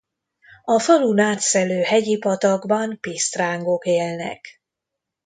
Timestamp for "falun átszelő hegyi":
0.79-2.17